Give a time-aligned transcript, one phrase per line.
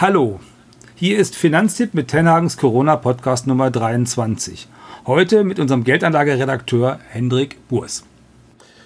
[0.00, 0.38] Hallo,
[0.94, 4.68] hier ist Finanztipp mit Tenhagens Corona Podcast Nummer 23.
[5.08, 8.04] Heute mit unserem Geldanlageredakteur Hendrik Burs.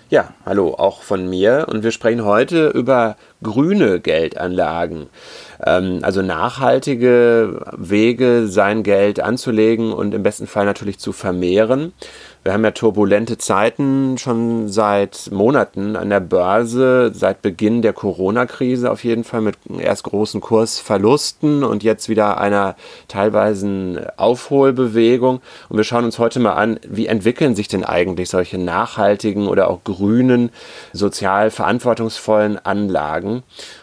[0.08, 1.66] Ja, hallo, auch von mir.
[1.68, 5.06] Und wir sprechen heute über grüne Geldanlagen.
[5.64, 11.92] Ähm, also nachhaltige Wege, sein Geld anzulegen und im besten Fall natürlich zu vermehren.
[12.44, 18.90] Wir haben ja turbulente Zeiten schon seit Monaten an der Börse, seit Beginn der Corona-Krise
[18.90, 22.74] auf jeden Fall mit erst großen Kursverlusten und jetzt wieder einer
[23.06, 25.40] teilweise Aufholbewegung.
[25.68, 29.70] Und wir schauen uns heute mal an, wie entwickeln sich denn eigentlich solche nachhaltigen oder
[29.70, 30.50] auch grünen,
[30.92, 33.31] sozial verantwortungsvollen Anlagen.
[33.32, 33.42] Veränderung.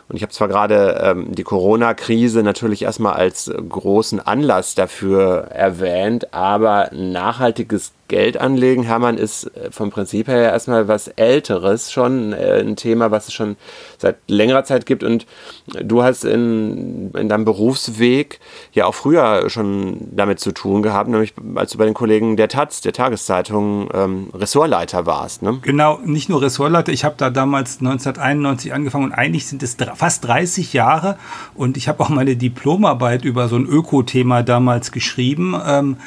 [0.09, 6.33] Und ich habe zwar gerade ähm, die Corona-Krise natürlich erstmal als großen Anlass dafür erwähnt,
[6.33, 12.59] aber nachhaltiges Geld anlegen, Hermann, ist äh, vom Prinzip her erstmal was Älteres schon, äh,
[12.59, 13.55] ein Thema, was es schon
[13.97, 15.03] seit längerer Zeit gibt.
[15.03, 15.25] Und
[15.67, 18.39] du hast in, in deinem Berufsweg
[18.73, 22.49] ja auch früher schon damit zu tun gehabt, nämlich als du bei den Kollegen der
[22.49, 25.43] Taz, der Tageszeitung, ähm, Ressortleiter warst.
[25.43, 25.59] Ne?
[25.61, 30.23] Genau, nicht nur Ressortleiter, ich habe da damals 1991 angefangen und eigentlich sind es fast
[30.23, 31.17] 30 Jahre
[31.55, 35.59] und ich habe auch meine Diplomarbeit über so ein Öko-Thema damals geschrieben.
[35.67, 35.97] Ähm,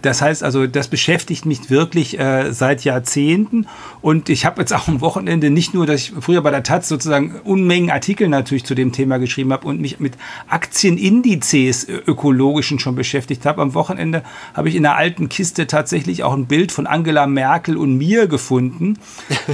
[0.00, 3.66] das heißt also, das beschäftigt mich wirklich äh, seit Jahrzehnten.
[4.00, 6.88] Und ich habe jetzt auch am Wochenende nicht nur, dass ich früher bei der Taz
[6.88, 10.14] sozusagen Unmengen Artikel natürlich zu dem Thema geschrieben habe und mich mit
[10.48, 13.60] Aktienindizes äh, ökologischen schon beschäftigt habe.
[13.60, 14.22] Am Wochenende
[14.54, 18.28] habe ich in der alten Kiste tatsächlich auch ein Bild von Angela Merkel und mir
[18.28, 18.98] gefunden,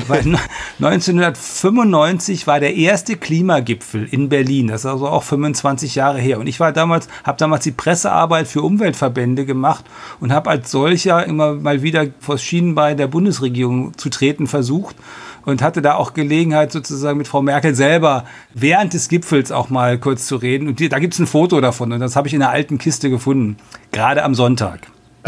[0.06, 0.20] weil
[0.78, 4.68] 1995 war der erste Klimagipfel in Berlin.
[4.68, 6.38] Das ist also auch 25 Jahre her.
[6.38, 9.84] Und ich war damals, habe damals die Pressearbeit für Umweltverbände gemacht
[10.20, 14.96] und habe als solcher immer mal wieder vor das Schienenbein der Bundesregierung zu treten versucht
[15.44, 19.98] und hatte da auch Gelegenheit sozusagen mit Frau Merkel selber während des Gipfels auch mal
[19.98, 20.68] kurz zu reden.
[20.68, 22.78] Und die, da gibt es ein Foto davon und das habe ich in einer alten
[22.78, 23.56] Kiste gefunden,
[23.90, 24.80] gerade am Sonntag.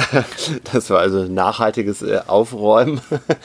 [0.73, 3.01] Das war also nachhaltiges äh, Aufräumen.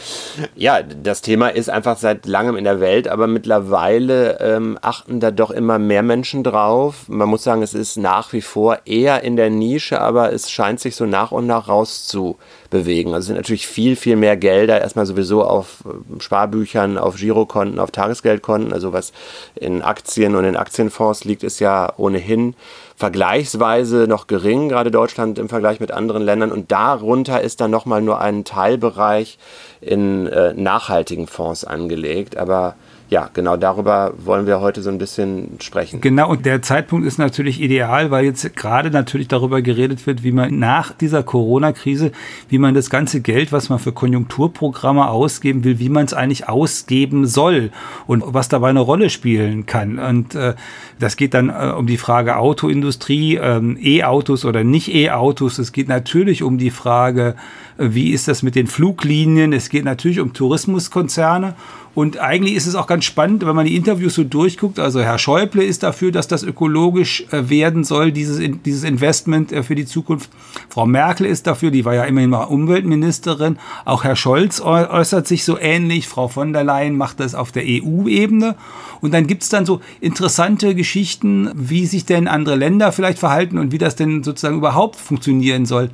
[0.55, 5.31] ja, das Thema ist einfach seit langem in der Welt, aber mittlerweile ähm, achten da
[5.31, 7.07] doch immer mehr Menschen drauf.
[7.07, 10.79] Man muss sagen, es ist nach wie vor eher in der Nische, aber es scheint
[10.79, 13.13] sich so nach und nach rauszubewegen.
[13.13, 17.91] Also sind natürlich viel, viel mehr Gelder erstmal sowieso auf ähm, Sparbüchern, auf Girokonten, auf
[17.91, 18.73] Tagesgeldkonten.
[18.73, 19.13] Also was
[19.55, 22.55] in Aktien und in Aktienfonds liegt, ist ja ohnehin
[22.95, 26.51] vergleichsweise noch gering, gerade Deutschland im Vergleich mit anderen Ländern.
[26.51, 29.37] Und darunter ist dann nochmal nur ein Teilbereich
[29.81, 32.37] in äh, nachhaltigen Fonds angelegt.
[32.37, 32.75] Aber
[33.07, 36.01] ja, genau darüber wollen wir heute so ein bisschen sprechen.
[36.01, 40.31] Genau, und der Zeitpunkt ist natürlich ideal, weil jetzt gerade natürlich darüber geredet wird, wie
[40.31, 42.11] man nach dieser Corona-Krise,
[42.49, 46.49] wie man das ganze Geld, was man für Konjunkturprogramme ausgeben will, wie man es eigentlich
[46.49, 47.69] ausgeben soll
[48.07, 49.99] und was dabei eine Rolle spielen kann.
[49.99, 50.55] Und äh,
[50.99, 55.59] das geht dann äh, um die Frage Autoindustrie, ähm, E-Autos oder nicht E-Autos.
[55.59, 57.35] Es geht natürlich um die Frage,
[57.77, 59.53] äh, wie ist das mit den Fluglinien.
[59.53, 61.53] Es geht natürlich um Tourismuskonzerne.
[61.95, 64.79] Und eigentlich ist es auch ganz spannend, wenn man die Interviews so durchguckt.
[64.79, 69.63] Also Herr Schäuble ist dafür, dass das ökologisch äh, werden soll, dieses, dieses Investment äh,
[69.63, 70.29] für die Zukunft.
[70.69, 73.57] Frau Merkel ist dafür, die war ja immerhin mal Umweltministerin.
[73.85, 76.07] Auch Herr Scholz äußert sich so ähnlich.
[76.09, 78.55] Frau von der Leyen macht das auf der EU-Ebene.
[78.99, 83.71] Und dann gibt's dann so interessante Geschichten, wie sich denn andere Länder vielleicht verhalten und
[83.71, 85.91] wie das denn sozusagen überhaupt funktionieren soll.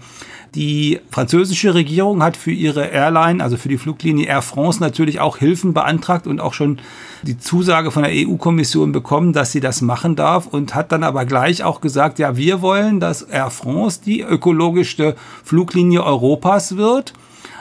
[0.56, 5.38] Die französische Regierung hat für ihre Airline, also für die Fluglinie Air France, natürlich auch
[5.38, 6.79] Hilfen beantragt und auch schon
[7.23, 11.23] die Zusage von der EU-Kommission bekommen, dass sie das machen darf und hat dann aber
[11.23, 17.13] gleich auch gesagt, ja, wir wollen, dass Air France die ökologischste Fluglinie Europas wird.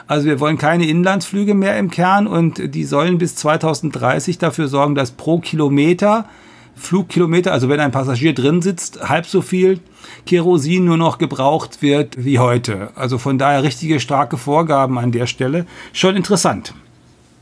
[0.07, 4.95] Also wir wollen keine Inlandsflüge mehr im Kern und die sollen bis 2030 dafür sorgen,
[4.95, 6.25] dass pro Kilometer
[6.81, 9.79] Flugkilometer, also wenn ein Passagier drin sitzt, halb so viel
[10.25, 12.89] Kerosin nur noch gebraucht wird wie heute.
[12.95, 15.65] Also von daher richtige starke Vorgaben an der Stelle.
[15.93, 16.73] Schon interessant.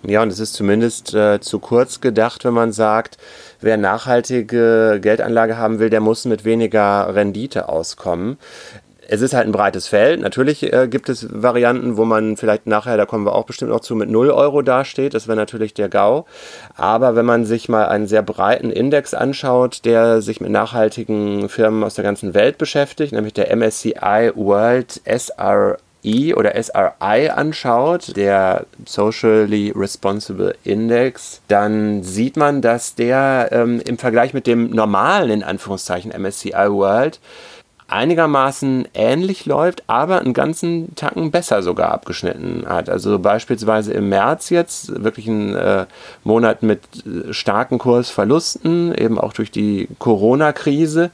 [0.03, 3.17] Ja, und es ist zumindest äh, zu kurz gedacht, wenn man sagt,
[3.59, 8.37] wer nachhaltige Geldanlage haben will, der muss mit weniger Rendite auskommen
[9.11, 10.21] es ist halt ein breites Feld.
[10.21, 13.79] Natürlich äh, gibt es Varianten, wo man vielleicht nachher, da kommen wir auch bestimmt noch
[13.79, 15.15] zu, mit 0 Euro dasteht.
[15.15, 16.25] Das wäre natürlich der GAU.
[16.75, 21.83] Aber wenn man sich mal einen sehr breiten Index anschaut, der sich mit nachhaltigen Firmen
[21.83, 29.73] aus der ganzen Welt beschäftigt, nämlich der MSCI World SRI oder SRI anschaut, der Socially
[29.75, 36.11] Responsible Index, dann sieht man, dass der ähm, im Vergleich mit dem normalen, in Anführungszeichen,
[36.11, 37.19] MSCI World
[37.89, 42.89] einigermaßen ähnlich läuft, aber einen ganzen Tacken besser sogar abgeschnitten hat.
[42.89, 45.85] Also beispielsweise im März jetzt wirklich ein äh,
[46.23, 51.11] Monat mit äh, starken Kursverlusten, eben auch durch die Corona-Krise.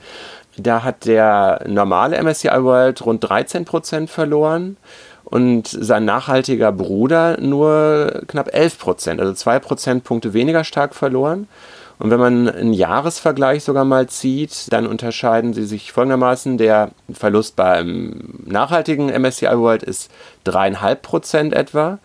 [0.57, 4.77] Da hat der normale MSCI World rund 13 Prozent verloren
[5.25, 11.47] und sein nachhaltiger Bruder nur knapp 11 Prozent, also zwei Prozentpunkte weniger stark verloren.
[11.97, 16.57] Und wenn man einen Jahresvergleich sogar mal zieht, dann unterscheiden sie sich folgendermaßen.
[16.57, 20.11] Der Verlust beim nachhaltigen MSCI World ist
[20.43, 21.99] dreieinhalb Prozent etwa,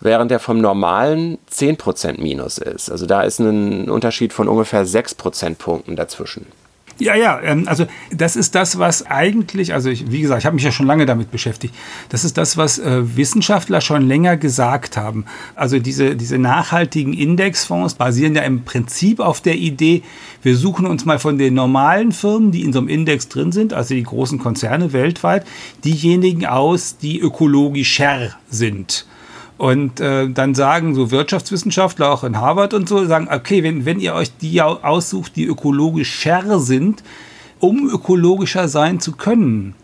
[0.00, 2.90] während der vom normalen 10 Prozent minus ist.
[2.90, 6.46] Also da ist ein Unterschied von ungefähr sechs Prozentpunkten dazwischen.
[7.00, 10.54] Ja, ja, ähm, also das ist das, was eigentlich, also ich, wie gesagt, ich habe
[10.54, 11.72] mich ja schon lange damit beschäftigt.
[12.08, 15.24] Das ist das, was äh, Wissenschaftler schon länger gesagt haben.
[15.54, 20.02] Also diese, diese nachhaltigen Indexfonds basieren ja im Prinzip auf der Idee,
[20.42, 23.72] wir suchen uns mal von den normalen Firmen, die in so einem Index drin sind,
[23.72, 25.46] also die großen Konzerne weltweit,
[25.84, 29.06] diejenigen aus, die ökologischer sind.
[29.58, 33.98] Und äh, dann sagen so Wirtschaftswissenschaftler auch in Harvard und so, sagen, okay, wenn, wenn
[33.98, 37.02] ihr euch die aussucht, die ökologischer sind,
[37.58, 39.74] um ökologischer sein zu können,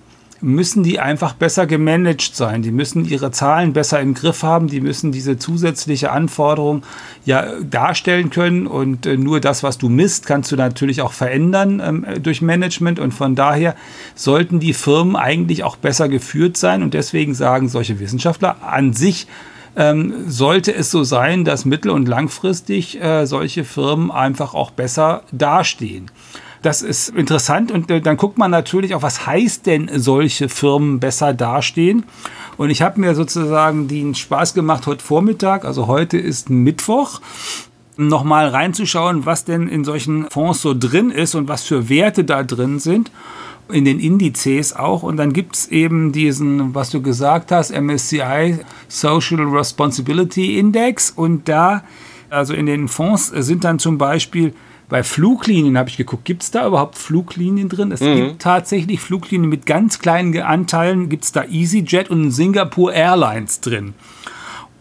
[0.44, 2.62] müssen die einfach besser gemanagt sein.
[2.62, 4.68] Die müssen ihre Zahlen besser im Griff haben.
[4.68, 6.82] Die müssen diese zusätzliche Anforderung
[7.24, 8.66] ja darstellen können.
[8.66, 13.00] Und äh, nur das, was du misst, kannst du natürlich auch verändern ähm, durch Management.
[13.00, 13.74] Und von daher
[14.14, 16.82] sollten die Firmen eigentlich auch besser geführt sein.
[16.82, 19.26] Und deswegen sagen solche Wissenschaftler an sich,
[19.76, 25.22] ähm, sollte es so sein, dass mittel- und langfristig äh, solche Firmen einfach auch besser
[25.32, 26.10] dastehen.
[26.62, 30.98] Das ist interessant und äh, dann guckt man natürlich auch, was heißt denn solche Firmen
[30.98, 32.04] besser dastehen.
[32.56, 37.20] Und ich habe mir sozusagen den Spaß gemacht heute Vormittag, also heute ist Mittwoch,
[37.96, 42.42] nochmal reinzuschauen, was denn in solchen Fonds so drin ist und was für Werte da
[42.42, 43.10] drin sind
[43.72, 45.02] in den Indizes auch.
[45.02, 48.58] Und dann gibt es eben diesen, was du gesagt hast, MSCI
[48.88, 51.10] Social Responsibility Index.
[51.10, 51.84] Und da,
[52.30, 54.54] also in den Fonds sind dann zum Beispiel
[54.88, 57.90] bei Fluglinien, habe ich geguckt, gibt es da überhaupt Fluglinien drin?
[57.90, 58.14] Es mhm.
[58.14, 63.94] gibt tatsächlich Fluglinien mit ganz kleinen Anteilen, gibt es da EasyJet und Singapore Airlines drin.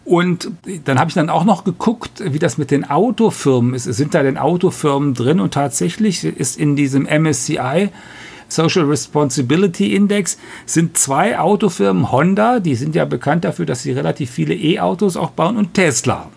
[0.04, 0.50] Und
[0.84, 3.84] dann habe ich dann auch noch geguckt, wie das mit den Autofirmen ist.
[3.84, 5.40] Sind da denn Autofirmen drin?
[5.40, 7.88] Und tatsächlich ist in diesem MSCI
[8.54, 14.30] Social Responsibility Index sind zwei Autofirmen, Honda, die sind ja bekannt dafür, dass sie relativ
[14.30, 16.28] viele E-Autos auch bauen, und Tesla.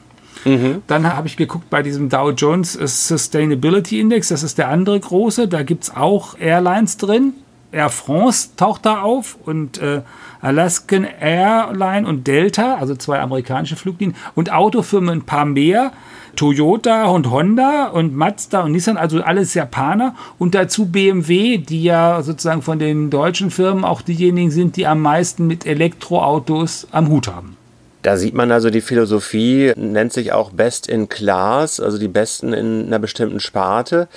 [0.46, 0.82] Mhm.
[0.88, 5.48] Dann habe ich geguckt bei diesem Dow Jones Sustainability Index, das ist der andere große,
[5.48, 7.34] da gibt es auch Airlines drin.
[7.72, 10.02] Air France taucht da auf und äh,
[10.40, 15.92] Alaskan Airline und Delta, also zwei amerikanische Fluglinien, und Autofirmen ein paar mehr.
[16.38, 22.22] Toyota und Honda und Mazda und Nissan, also alles Japaner und dazu BMW, die ja
[22.24, 27.28] sozusagen von den deutschen Firmen auch diejenigen sind, die am meisten mit Elektroautos am Hut
[27.28, 27.58] haben.
[28.04, 32.54] Da sieht man also, die Philosophie nennt sich auch Best in Class, also die Besten
[32.54, 34.08] in einer bestimmten Sparte.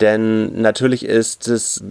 [0.00, 1.82] Denn natürlich ist es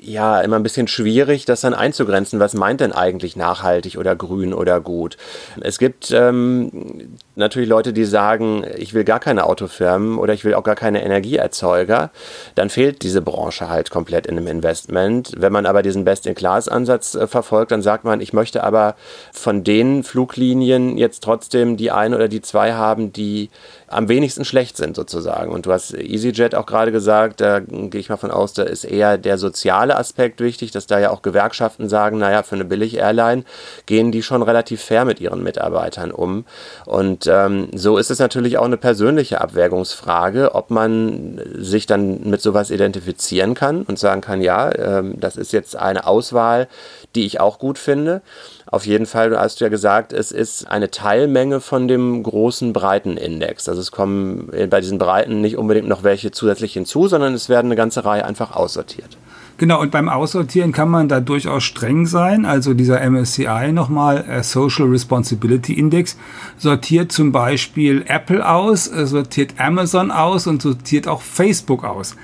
[0.00, 2.40] ja immer ein bisschen schwierig, das dann einzugrenzen.
[2.40, 5.16] Was meint denn eigentlich nachhaltig oder grün oder gut?
[5.60, 10.54] Es gibt ähm, natürlich Leute, die sagen, ich will gar keine Autofirmen oder ich will
[10.54, 12.10] auch gar keine Energieerzeuger.
[12.54, 15.32] Dann fehlt diese Branche halt komplett in einem Investment.
[15.36, 18.94] Wenn man aber diesen Best-in-Class-Ansatz äh, verfolgt, dann sagt man, ich möchte aber
[19.32, 23.50] von den Fluglinien jetzt trotzdem die eine oder die zwei haben, die
[23.88, 25.50] am wenigsten schlecht sind sozusagen.
[25.50, 28.84] Und du hast EasyJet auch gerade gesagt, da gehe ich mal von aus, da ist
[28.84, 33.44] eher der soziale Aspekt wichtig, dass da ja auch Gewerkschaften sagen, naja, für eine Billig-Airline
[33.86, 36.44] gehen die schon relativ fair mit ihren Mitarbeitern um.
[36.86, 42.40] Und ähm, so ist es natürlich auch eine persönliche Abwägungsfrage, ob man sich dann mit
[42.40, 46.68] sowas identifizieren kann und sagen kann, ja, ähm, das ist jetzt eine Auswahl,
[47.14, 48.22] die ich auch gut finde.
[48.66, 53.68] Auf jeden Fall, du hast ja gesagt, es ist eine Teilmenge von dem großen Breitenindex.
[53.68, 57.66] Also es kommen bei diesen Breiten nicht unbedingt noch welche zusätzlich hinzu, sondern es werden
[57.66, 59.16] eine ganze Reihe einfach aussortiert.
[59.60, 62.46] Genau, und beim Aussortieren kann man da durchaus streng sein.
[62.46, 66.16] Also dieser MSCI nochmal, äh, Social Responsibility Index,
[66.56, 72.16] sortiert zum Beispiel Apple aus, äh, sortiert Amazon aus und sortiert auch Facebook aus.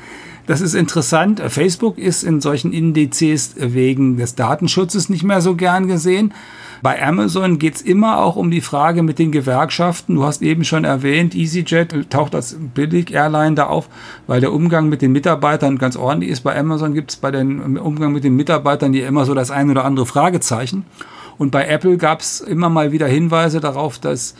[0.47, 1.43] Das ist interessant.
[1.49, 6.33] Facebook ist in solchen Indizes wegen des Datenschutzes nicht mehr so gern gesehen.
[6.83, 10.15] Bei Amazon geht es immer auch um die Frage mit den Gewerkschaften.
[10.17, 13.89] Du hast eben schon erwähnt, EasyJet taucht als Billig-Airline da auf,
[14.27, 16.43] weil der Umgang mit den Mitarbeitern ganz ordentlich ist.
[16.43, 19.71] Bei Amazon gibt es bei dem Umgang mit den Mitarbeitern ja immer so das ein
[19.71, 20.85] oder andere Fragezeichen.
[21.39, 24.35] Und bei Apple gab es immer mal wieder Hinweise darauf, dass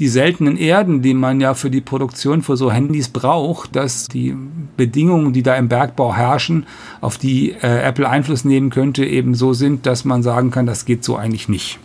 [0.00, 4.34] die seltenen Erden, die man ja für die Produktion für so Handys braucht, dass die
[4.78, 6.66] Bedingungen, die da im Bergbau herrschen,
[7.02, 10.86] auf die äh, Apple Einfluss nehmen könnte, eben so sind, dass man sagen kann, das
[10.86, 11.78] geht so eigentlich nicht.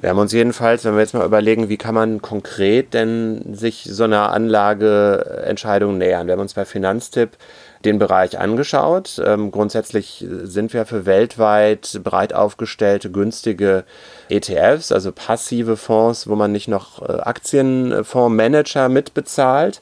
[0.00, 3.82] Wir haben uns jedenfalls, wenn wir jetzt mal überlegen, wie kann man konkret denn sich
[3.90, 6.28] so einer Anlageentscheidung nähern.
[6.28, 7.30] Wir haben uns bei Finanztipp
[7.84, 9.20] den Bereich angeschaut.
[9.24, 13.84] Ähm, grundsätzlich sind wir für weltweit breit aufgestellte, günstige
[14.28, 19.80] ETFs, also passive Fonds, wo man nicht noch äh, Aktienfondsmanager mitbezahlt.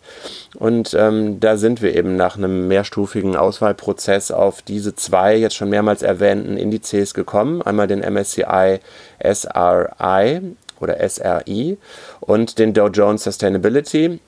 [0.56, 5.70] Und ähm, da sind wir eben nach einem mehrstufigen Auswahlprozess auf diese zwei jetzt schon
[5.70, 7.62] mehrmals erwähnten Indizes gekommen.
[7.62, 8.78] Einmal den MSCI
[9.20, 10.40] SRI
[10.80, 11.78] oder SRI
[12.20, 14.20] und den Dow Jones Sustainability.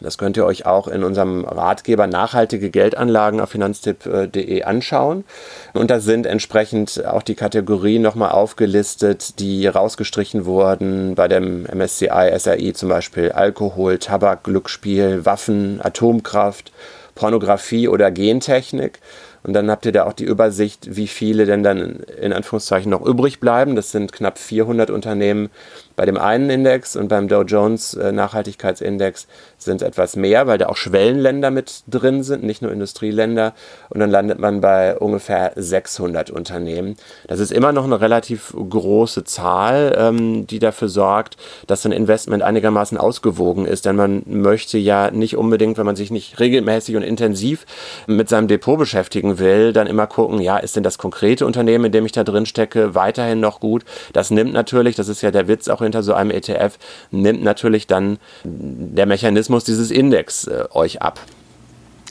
[0.00, 5.24] Das könnt ihr euch auch in unserem Ratgeber Nachhaltige Geldanlagen auf finanztipp.de anschauen.
[5.72, 12.32] Und da sind entsprechend auch die Kategorien nochmal aufgelistet, die rausgestrichen wurden bei dem MSCI,
[12.38, 16.72] SRI zum Beispiel Alkohol, Tabak, Glücksspiel, Waffen, Atomkraft,
[17.14, 19.00] Pornografie oder Gentechnik.
[19.42, 23.04] Und dann habt ihr da auch die Übersicht, wie viele denn dann in Anführungszeichen noch
[23.04, 23.76] übrig bleiben.
[23.76, 25.50] Das sind knapp 400 Unternehmen
[25.96, 29.26] bei dem einen Index und beim Dow Jones äh, Nachhaltigkeitsindex
[29.56, 33.54] sind es etwas mehr, weil da auch Schwellenländer mit drin sind, nicht nur Industrieländer.
[33.88, 36.96] Und dann landet man bei ungefähr 600 Unternehmen.
[37.26, 42.42] Das ist immer noch eine relativ große Zahl, ähm, die dafür sorgt, dass ein Investment
[42.42, 43.86] einigermaßen ausgewogen ist.
[43.86, 47.64] Denn man möchte ja nicht unbedingt, wenn man sich nicht regelmäßig und intensiv
[48.06, 51.92] mit seinem Depot beschäftigen will, dann immer gucken, ja, ist denn das konkrete Unternehmen, in
[51.92, 53.84] dem ich da drin stecke, weiterhin noch gut?
[54.12, 56.78] Das nimmt natürlich, das ist ja der Witz auch hinter so einem ETF,
[57.10, 61.20] nimmt natürlich dann der Mechanismus dieses Index äh, euch ab.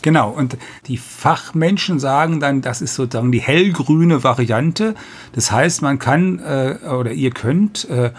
[0.02, 0.56] Genau, und
[0.86, 4.94] die Fachmenschen sagen dann, das ist sozusagen die hellgrüne Variante.
[5.34, 8.12] Das heißt, man kann äh, oder ihr könnt äh,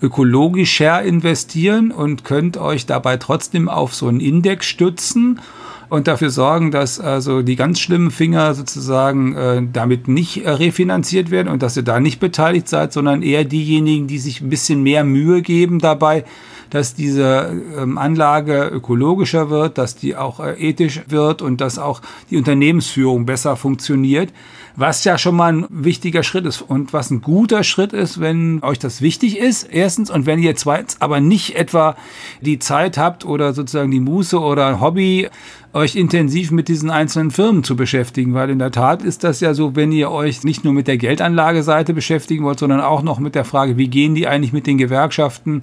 [0.00, 5.40] ökologischer investieren und könnt euch dabei trotzdem auf so einen Index stützen
[5.88, 11.30] und dafür sorgen, dass also die ganz schlimmen Finger sozusagen äh, damit nicht äh, refinanziert
[11.30, 14.82] werden und dass ihr da nicht beteiligt seid, sondern eher diejenigen, die sich ein bisschen
[14.82, 16.24] mehr Mühe geben dabei,
[16.70, 22.00] dass diese ähm, Anlage ökologischer wird, dass die auch äh, ethisch wird und dass auch
[22.30, 24.32] die Unternehmensführung besser funktioniert.
[24.76, 28.60] Was ja schon mal ein wichtiger Schritt ist und was ein guter Schritt ist, wenn
[28.64, 31.94] euch das wichtig ist, erstens, und wenn ihr zweitens aber nicht etwa
[32.40, 35.28] die Zeit habt oder sozusagen die Muße oder Hobby,
[35.74, 39.54] euch intensiv mit diesen einzelnen Firmen zu beschäftigen, weil in der Tat ist das ja
[39.54, 43.34] so, wenn ihr euch nicht nur mit der Geldanlageseite beschäftigen wollt, sondern auch noch mit
[43.34, 45.62] der Frage, wie gehen die eigentlich mit den Gewerkschaften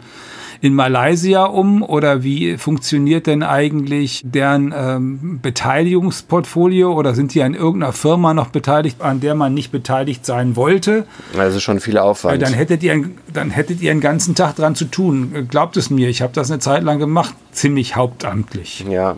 [0.59, 7.55] in Malaysia um oder wie funktioniert denn eigentlich deren ähm, Beteiligungsportfolio oder sind die an
[7.55, 11.07] irgendeiner Firma noch beteiligt, an der man nicht beteiligt sein wollte?
[11.37, 12.41] Also schon viel Aufwand.
[12.41, 15.47] Dann hättet ihr, dann hättet ihr einen ganzen Tag dran zu tun.
[15.49, 18.85] Glaubt es mir, ich habe das eine Zeit lang gemacht, ziemlich hauptamtlich.
[18.87, 19.15] Ja.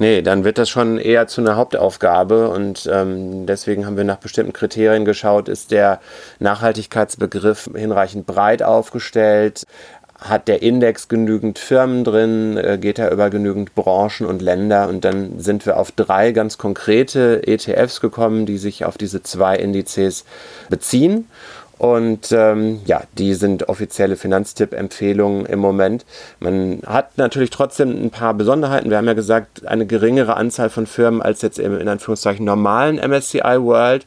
[0.00, 4.18] Nee, dann wird das schon eher zu einer Hauptaufgabe und ähm, deswegen haben wir nach
[4.18, 6.00] bestimmten Kriterien geschaut, ist der
[6.38, 9.64] Nachhaltigkeitsbegriff hinreichend breit aufgestellt,
[10.20, 14.88] hat der Index genügend Firmen drin, äh, geht er über genügend Branchen und Länder?
[14.88, 19.56] Und dann sind wir auf drei ganz konkrete ETFs gekommen, die sich auf diese zwei
[19.56, 20.24] Indizes
[20.68, 21.28] beziehen.
[21.78, 26.04] Und ähm, ja, die sind offizielle Finanztipp-Empfehlungen im Moment.
[26.40, 28.90] Man hat natürlich trotzdem ein paar Besonderheiten.
[28.90, 32.96] Wir haben ja gesagt, eine geringere Anzahl von Firmen als jetzt im in Anführungszeichen normalen
[32.96, 34.06] MSCI World.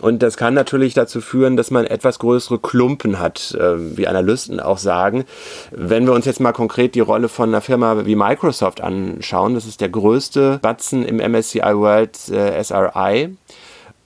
[0.00, 4.60] Und das kann natürlich dazu führen, dass man etwas größere Klumpen hat, äh, wie Analysten
[4.60, 5.24] auch sagen.
[5.72, 9.66] Wenn wir uns jetzt mal konkret die Rolle von einer Firma wie Microsoft anschauen, das
[9.66, 13.36] ist der größte Batzen im MSCI World äh, SRI.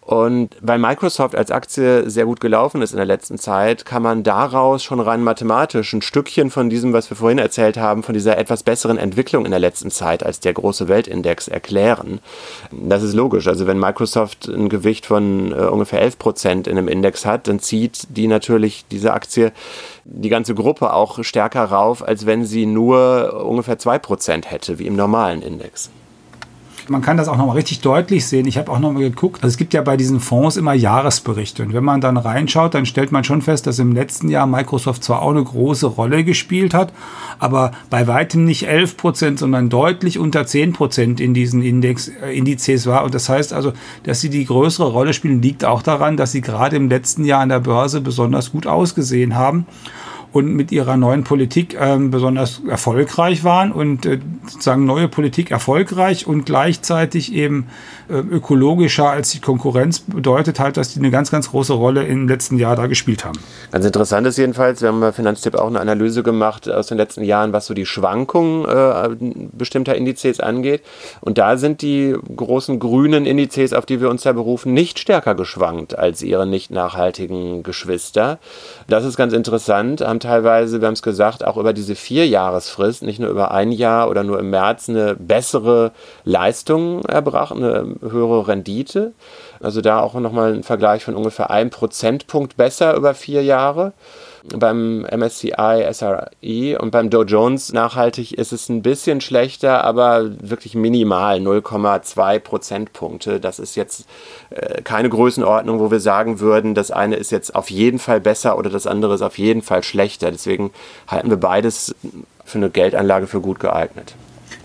[0.04, 4.23] Und weil Microsoft als Aktie sehr gut gelaufen ist in der letzten Zeit, kann man
[4.23, 8.37] daraus schon rein mathematisch ein Stückchen von diesem, was wir vorhin erzählt haben, von dieser
[8.37, 12.20] etwas besseren Entwicklung in der letzten Zeit als der große Weltindex erklären.
[12.70, 13.49] Das ist logisch.
[13.49, 17.58] Also wenn Microsoft ein Gewicht von äh, ungefähr 11 Prozent in einem Index hat, dann
[17.58, 19.52] zieht die natürlich diese Aktie
[20.04, 24.87] die ganze Gruppe auch stärker rauf, als wenn sie nur ungefähr 2 Prozent hätte, wie
[24.87, 25.88] im normalen Index.
[26.88, 28.46] Man kann das auch nochmal richtig deutlich sehen.
[28.46, 29.42] Ich habe auch nochmal geguckt.
[29.42, 31.62] Also es gibt ja bei diesen Fonds immer Jahresberichte.
[31.62, 35.04] Und wenn man dann reinschaut, dann stellt man schon fest, dass im letzten Jahr Microsoft
[35.04, 36.92] zwar auch eine große Rolle gespielt hat,
[37.38, 42.36] aber bei weitem nicht 11 Prozent, sondern deutlich unter 10 Prozent in diesen Index, äh,
[42.36, 43.04] Indizes war.
[43.04, 43.72] Und das heißt also,
[44.04, 47.40] dass sie die größere Rolle spielen, liegt auch daran, dass sie gerade im letzten Jahr
[47.40, 49.66] an der Börse besonders gut ausgesehen haben.
[50.34, 56.26] Und mit ihrer neuen Politik ähm, besonders erfolgreich waren und äh, sozusagen neue Politik erfolgreich
[56.26, 57.68] und gleichzeitig eben
[58.08, 62.26] äh, ökologischer als die Konkurrenz bedeutet halt, dass die eine ganz, ganz große Rolle im
[62.26, 63.38] letzten Jahr da gespielt haben.
[63.70, 67.22] Ganz interessant ist jedenfalls, wir haben bei Finanztipp auch eine Analyse gemacht aus den letzten
[67.22, 69.10] Jahren, was so die Schwankungen äh,
[69.52, 70.82] bestimmter Indizes angeht.
[71.20, 75.36] Und da sind die großen grünen Indizes, auf die wir uns da berufen, nicht stärker
[75.36, 78.40] geschwankt als ihre nicht nachhaltigen Geschwister.
[78.88, 83.21] Das ist ganz interessant, haben teilweise, wir haben es gesagt, auch über diese Vierjahresfrist, nicht
[83.21, 85.93] nur über ein Jahr oder nur im März, eine bessere
[86.25, 89.12] Leistung erbracht, eine höhere Rendite.
[89.61, 93.93] Also da auch nochmal ein Vergleich von ungefähr einem Prozentpunkt besser über vier Jahre
[94.48, 100.74] beim MSCI SRI und beim Dow Jones nachhaltig ist es ein bisschen schlechter, aber wirklich
[100.74, 103.40] minimal, 0,2 Prozentpunkte.
[103.40, 104.06] Das ist jetzt
[104.50, 108.58] äh, keine Größenordnung, wo wir sagen würden, das eine ist jetzt auf jeden Fall besser
[108.58, 110.30] oder das andere ist auf jeden Fall schlechter.
[110.30, 110.70] Deswegen
[111.08, 111.94] halten wir beides
[112.44, 114.14] für eine Geldanlage für gut geeignet.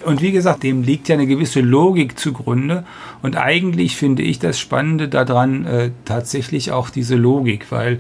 [0.06, 2.86] Und wie gesagt, dem liegt ja eine gewisse Logik zugrunde.
[3.22, 8.00] Und eigentlich finde ich das Spannende daran äh, tatsächlich auch diese Logik, weil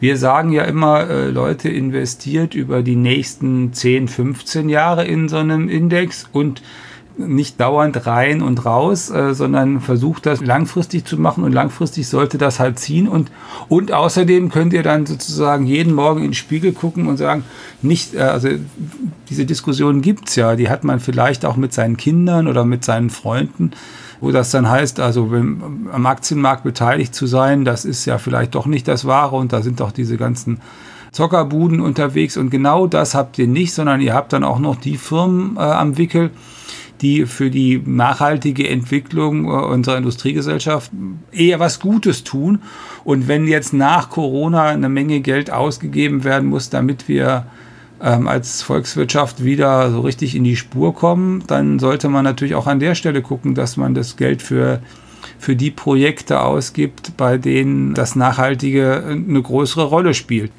[0.00, 5.36] wir sagen ja immer, äh, Leute investiert über die nächsten 10, 15 Jahre in so
[5.36, 6.62] einem Index und
[7.26, 12.38] nicht dauernd rein und raus, äh, sondern versucht das langfristig zu machen und langfristig sollte
[12.38, 13.08] das halt ziehen.
[13.08, 13.30] Und,
[13.68, 17.44] und außerdem könnt ihr dann sozusagen jeden Morgen in den Spiegel gucken und sagen,
[17.82, 18.48] nicht, äh, also
[19.28, 23.10] diese Diskussion gibt's ja, die hat man vielleicht auch mit seinen Kindern oder mit seinen
[23.10, 23.72] Freunden
[24.20, 28.66] wo das dann heißt, also am Aktienmarkt beteiligt zu sein, das ist ja vielleicht doch
[28.66, 30.60] nicht das Wahre und da sind doch diese ganzen
[31.12, 34.96] Zockerbuden unterwegs und genau das habt ihr nicht, sondern ihr habt dann auch noch die
[34.96, 36.30] Firmen äh, am Wickel,
[37.00, 40.92] die für die nachhaltige Entwicklung äh, unserer Industriegesellschaft
[41.32, 42.60] eher was Gutes tun.
[43.04, 47.46] Und wenn jetzt nach Corona eine Menge Geld ausgegeben werden muss, damit wir
[48.02, 52.66] ähm, als Volkswirtschaft wieder so richtig in die Spur kommen, dann sollte man natürlich auch
[52.66, 54.80] an der Stelle gucken, dass man das Geld für
[55.38, 60.52] für die Projekte ausgibt, bei denen das Nachhaltige eine größere Rolle spielt.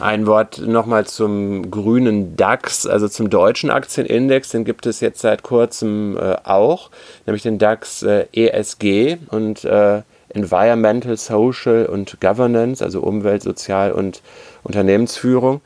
[0.00, 5.42] Ein Wort nochmal zum grünen DAX, also zum deutschen Aktienindex, den gibt es jetzt seit
[5.42, 6.90] kurzem äh, auch,
[7.24, 14.20] nämlich den DAX äh, ESG und äh, Environmental, Social und Governance, also Umwelt, Sozial und
[14.64, 15.62] Unternehmensführung.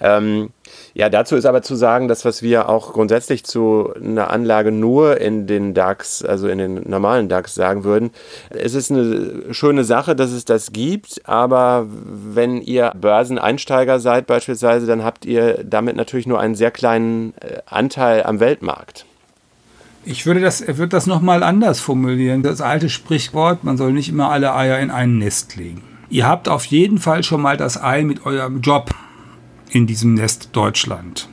[0.00, 0.50] Ähm,
[0.94, 5.20] ja, dazu ist aber zu sagen, dass was wir auch grundsätzlich zu einer Anlage nur
[5.20, 8.10] in den DAX, also in den normalen DAX sagen würden,
[8.50, 14.86] es ist eine schöne Sache, dass es das gibt, aber wenn ihr Börseneinsteiger seid beispielsweise,
[14.86, 19.04] dann habt ihr damit natürlich nur einen sehr kleinen äh, Anteil am Weltmarkt.
[20.04, 22.42] Ich würde das, würde das nochmal anders formulieren.
[22.42, 25.82] Das alte Sprichwort, man soll nicht immer alle Eier in ein Nest legen.
[26.08, 28.90] Ihr habt auf jeden Fall schon mal das Ei mit eurem Job
[29.70, 31.28] in diesem Nest Deutschland.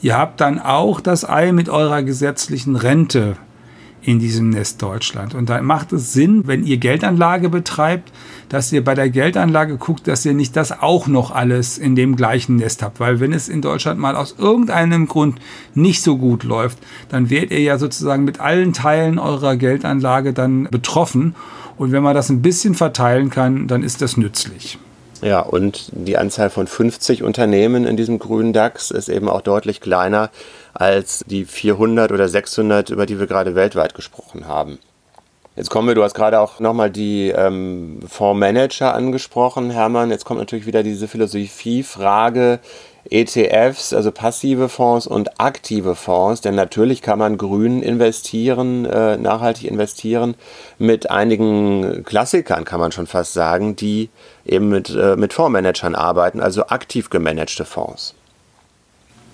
[0.00, 3.36] Ihr habt dann auch das Ei mit eurer gesetzlichen Rente
[4.00, 5.34] in diesem Nest Deutschland.
[5.34, 8.12] Und da macht es Sinn, wenn ihr Geldanlage betreibt,
[8.48, 12.16] dass ihr bei der Geldanlage guckt, dass ihr nicht das auch noch alles in dem
[12.16, 13.00] gleichen Nest habt.
[13.00, 15.38] Weil wenn es in Deutschland mal aus irgendeinem Grund
[15.74, 20.68] nicht so gut läuft, dann werdet ihr ja sozusagen mit allen Teilen eurer Geldanlage dann
[20.70, 21.34] betroffen.
[21.76, 24.78] Und wenn man das ein bisschen verteilen kann, dann ist das nützlich.
[25.22, 29.80] Ja, und die Anzahl von 50 Unternehmen in diesem grünen DAX ist eben auch deutlich
[29.80, 30.30] kleiner
[30.74, 34.78] als die 400 oder 600, über die wir gerade weltweit gesprochen haben.
[35.58, 40.12] Jetzt kommen wir, du hast gerade auch nochmal die ähm, Fondsmanager angesprochen, Hermann.
[40.12, 42.60] Jetzt kommt natürlich wieder diese Philosophiefrage,
[43.10, 49.68] ETFs, also passive Fonds und aktive Fonds, denn natürlich kann man grün investieren, äh, nachhaltig
[49.68, 50.36] investieren
[50.78, 54.10] mit einigen Klassikern, kann man schon fast sagen, die
[54.46, 58.14] eben mit, äh, mit Fondsmanagern arbeiten, also aktiv gemanagte Fonds.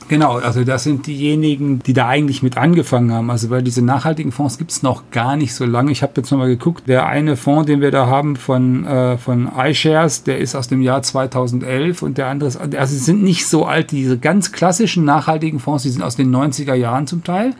[0.08, 3.30] Genau, also das sind diejenigen, die da eigentlich mit angefangen haben.
[3.30, 5.92] Also weil diese nachhaltigen Fonds gibt es noch gar nicht so lange.
[5.92, 9.50] Ich habe jetzt nochmal geguckt, der eine Fonds, den wir da haben von, äh, von
[9.56, 13.64] iShares, der ist aus dem Jahr 2011 und der andere ist, also sind nicht so
[13.64, 17.54] alt, diese ganz klassischen nachhaltigen Fonds, die sind aus den 90er Jahren zum Teil.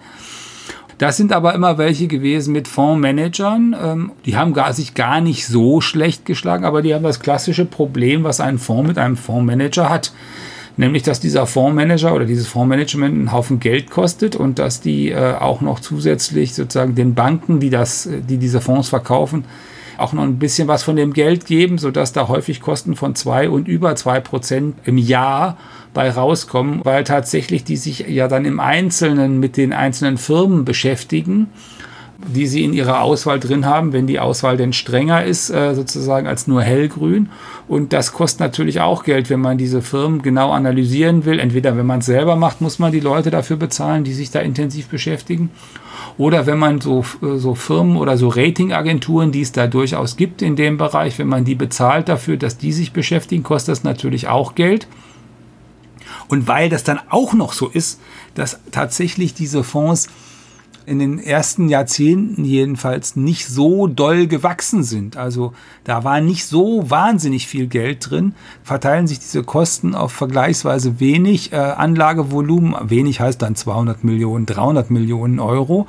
[0.99, 3.75] Das sind aber immer welche gewesen mit Fondsmanagern.
[3.83, 7.65] Ähm, die haben gar, sich gar nicht so schlecht geschlagen, aber die haben das klassische
[7.65, 10.13] Problem, was ein Fonds mit einem Fondsmanager hat
[10.77, 15.35] nämlich dass dieser Fondsmanager oder dieses Fondsmanagement einen Haufen Geld kostet und dass die äh,
[15.35, 19.45] auch noch zusätzlich sozusagen den Banken, die, das, die diese Fonds verkaufen,
[19.97, 23.49] auch noch ein bisschen was von dem Geld geben, sodass da häufig Kosten von zwei
[23.49, 25.57] und über zwei Prozent im Jahr
[25.93, 31.49] bei rauskommen, weil tatsächlich die sich ja dann im Einzelnen mit den einzelnen Firmen beschäftigen
[32.27, 36.27] die sie in ihrer Auswahl drin haben, wenn die Auswahl denn strenger ist, äh, sozusagen
[36.27, 37.29] als nur hellgrün.
[37.69, 41.39] Und das kostet natürlich auch Geld, wenn man diese Firmen genau analysieren will.
[41.39, 44.41] Entweder wenn man es selber macht, muss man die Leute dafür bezahlen, die sich da
[44.41, 45.51] intensiv beschäftigen.
[46.17, 50.43] Oder wenn man so, äh, so Firmen oder so Ratingagenturen, die es da durchaus gibt
[50.43, 54.29] in dem Bereich, wenn man die bezahlt dafür, dass die sich beschäftigen, kostet das natürlich
[54.29, 54.87] auch Geld.
[56.29, 58.01] Und weil das dann auch noch so ist,
[58.35, 60.09] dass tatsächlich diese Fonds
[60.87, 65.17] in den ersten Jahrzehnten jedenfalls nicht so doll gewachsen sind.
[65.17, 65.53] Also
[65.85, 71.53] da war nicht so wahnsinnig viel Geld drin, verteilen sich diese Kosten auf vergleichsweise wenig
[71.53, 72.75] äh, Anlagevolumen.
[72.91, 75.87] Wenig heißt dann 200 Millionen, 300 Millionen Euro.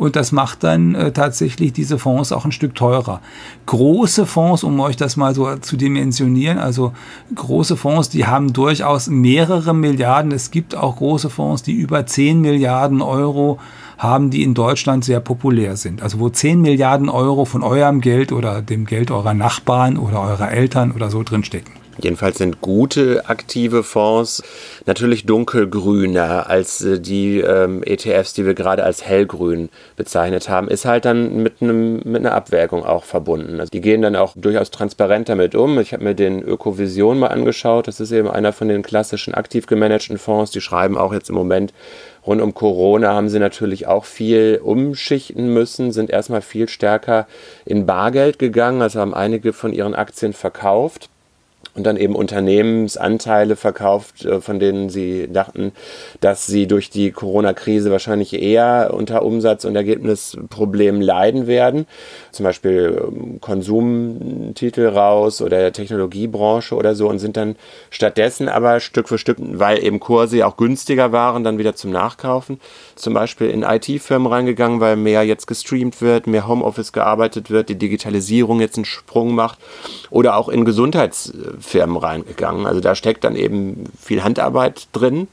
[0.00, 3.20] Und das macht dann äh, tatsächlich diese Fonds auch ein Stück teurer.
[3.66, 6.94] Große Fonds, um euch das mal so zu dimensionieren, also
[7.34, 10.32] große Fonds, die haben durchaus mehrere Milliarden.
[10.32, 13.58] Es gibt auch große Fonds, die über 10 Milliarden Euro
[13.98, 16.00] haben, die in Deutschland sehr populär sind.
[16.00, 20.50] Also wo 10 Milliarden Euro von eurem Geld oder dem Geld eurer Nachbarn oder eurer
[20.50, 21.79] Eltern oder so drinstecken.
[22.02, 24.42] Jedenfalls sind gute aktive Fonds
[24.86, 30.68] natürlich dunkelgrüner als äh, die ähm, ETFs, die wir gerade als hellgrün bezeichnet haben.
[30.68, 33.60] Ist halt dann mit, einem, mit einer Abwägung auch verbunden.
[33.60, 35.78] Also die gehen dann auch durchaus transparent damit um.
[35.78, 37.88] Ich habe mir den Ökovision mal angeschaut.
[37.88, 40.50] Das ist eben einer von den klassischen aktiv gemanagten Fonds.
[40.50, 41.72] Die schreiben auch jetzt im Moment
[42.26, 47.26] rund um Corona haben sie natürlich auch viel umschichten müssen, sind erstmal viel stärker
[47.64, 51.08] in Bargeld gegangen, also haben einige von ihren Aktien verkauft
[51.80, 55.72] und dann eben Unternehmensanteile verkauft, äh, von denen sie dachten,
[56.20, 61.86] dass sie durch die Corona-Krise wahrscheinlich eher unter Umsatz- und Ergebnisproblemen leiden werden.
[62.32, 67.56] Zum Beispiel ähm, Konsumtitel raus oder Technologiebranche oder so und sind dann
[67.88, 72.60] stattdessen aber Stück für Stück, weil eben Kurse auch günstiger waren, dann wieder zum Nachkaufen.
[72.94, 77.78] Zum Beispiel in IT-Firmen reingegangen, weil mehr jetzt gestreamt wird, mehr Homeoffice gearbeitet wird, die
[77.78, 79.58] Digitalisierung jetzt einen Sprung macht
[80.10, 81.32] oder auch in Gesundheits
[81.70, 82.66] Firmen reingegangen.
[82.66, 85.28] Also da steckt dann eben viel Handarbeit drin.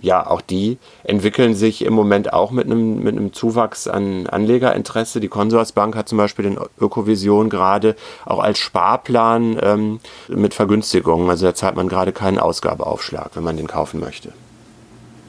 [0.00, 5.20] Ja, auch die entwickeln sich im Moment auch mit einem, mit einem Zuwachs an Anlegerinteresse.
[5.20, 11.28] Die Consorsbank hat zum Beispiel den Ökovision gerade auch als Sparplan ähm, mit Vergünstigungen.
[11.28, 14.32] Also da zahlt man gerade keinen Ausgabeaufschlag, wenn man den kaufen möchte.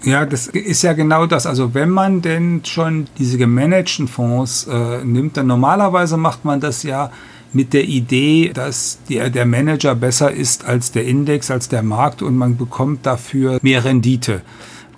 [0.03, 1.45] Ja, das ist ja genau das.
[1.45, 6.83] Also wenn man denn schon diese gemanagten Fonds äh, nimmt, dann normalerweise macht man das
[6.83, 7.11] ja
[7.53, 12.21] mit der Idee, dass der, der Manager besser ist als der Index, als der Markt
[12.21, 14.41] und man bekommt dafür mehr Rendite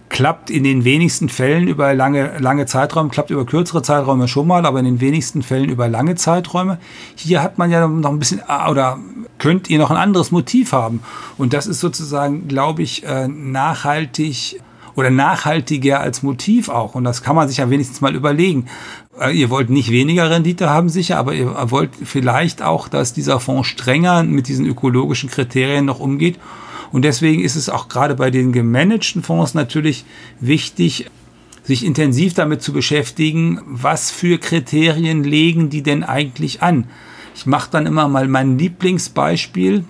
[0.09, 4.65] klappt in den wenigsten Fällen über lange, lange Zeiträume, klappt über kürzere Zeiträume schon mal,
[4.65, 6.77] aber in den wenigsten Fällen über lange Zeiträume.
[7.15, 8.97] Hier hat man ja noch ein bisschen, ah, oder
[9.39, 11.01] könnt ihr noch ein anderes Motiv haben.
[11.37, 14.61] Und das ist sozusagen, glaube ich, äh, nachhaltig
[14.95, 16.95] oder nachhaltiger als Motiv auch.
[16.95, 18.67] Und das kann man sich ja wenigstens mal überlegen.
[19.19, 23.39] Äh, ihr wollt nicht weniger Rendite haben, sicher, aber ihr wollt vielleicht auch, dass dieser
[23.39, 26.39] Fonds strenger mit diesen ökologischen Kriterien noch umgeht.
[26.91, 30.05] Und deswegen ist es auch gerade bei den gemanagten Fonds natürlich
[30.39, 31.09] wichtig,
[31.63, 36.85] sich intensiv damit zu beschäftigen, was für Kriterien legen die denn eigentlich an.
[37.35, 39.83] Ich mache dann immer mal mein Lieblingsbeispiel.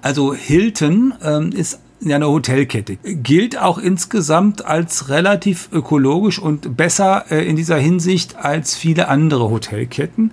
[0.00, 2.96] Also Hilton ähm, ist ja eine Hotelkette.
[2.96, 9.50] Gilt auch insgesamt als relativ ökologisch und besser äh, in dieser Hinsicht als viele andere
[9.50, 10.32] Hotelketten.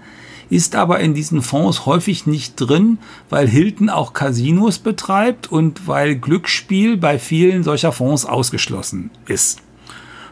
[0.50, 3.00] Ist aber in diesen Fonds häufig nicht drin,
[3.30, 9.62] weil Hilton auch Casinos betreibt und weil Glücksspiel bei vielen solcher Fonds ausgeschlossen ist.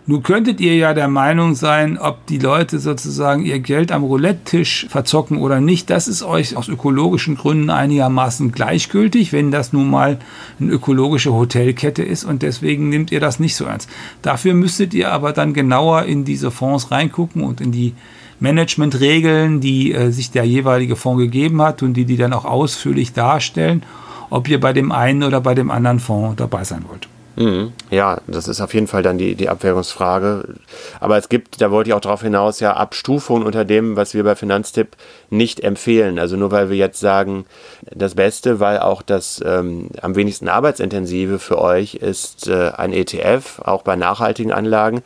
[0.07, 4.85] Nun könntet ihr ja der Meinung sein, ob die Leute sozusagen ihr Geld am Roulette-Tisch
[4.87, 5.89] verzocken oder nicht.
[5.89, 10.19] Das ist euch aus ökologischen Gründen einigermaßen gleichgültig, wenn das nun mal
[10.59, 13.89] eine ökologische Hotelkette ist und deswegen nehmt ihr das nicht so ernst.
[14.21, 17.95] Dafür müsstet ihr aber dann genauer in diese Fonds reingucken und in die
[18.39, 23.13] Managementregeln, die äh, sich der jeweilige Fonds gegeben hat und die die dann auch ausführlich
[23.13, 23.81] darstellen,
[24.29, 27.07] ob ihr bei dem einen oder bei dem anderen Fonds dabei sein wollt.
[27.35, 27.73] Mhm.
[27.89, 30.55] Ja, das ist auf jeden Fall dann die, die Abwägungsfrage.
[30.99, 34.23] Aber es gibt, da wollte ich auch darauf hinaus, ja Abstufungen unter dem, was wir
[34.23, 34.95] bei Finanztipp
[35.29, 36.17] nicht empfehlen.
[36.17, 37.45] Also nur weil wir jetzt sagen,
[37.91, 43.59] das Beste, weil auch das ähm, am wenigsten arbeitsintensive für euch ist äh, ein ETF,
[43.63, 45.01] auch bei nachhaltigen Anlagen,